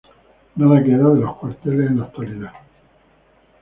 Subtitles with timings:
[0.55, 2.53] Nada queda de los cuarteles en la actualidad.